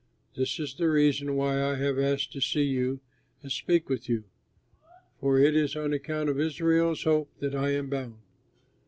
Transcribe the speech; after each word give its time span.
This 0.35 0.59
is 0.59 0.73
the 0.73 0.89
reason 0.89 1.35
why 1.35 1.61
I 1.63 1.75
have 1.75 1.99
asked 1.99 2.33
to 2.33 2.41
see 2.41 2.63
you 2.63 3.01
and 3.43 3.51
speak 3.51 3.87
with 3.87 4.09
you, 4.09 4.23
for 5.19 5.37
it 5.37 5.55
is 5.55 5.75
on 5.75 5.93
account 5.93 6.27
of 6.27 6.39
Israel's 6.39 7.03
hope 7.03 7.29
that 7.37 7.53
I 7.53 7.69
am 7.73 7.87
bound." 7.87 8.15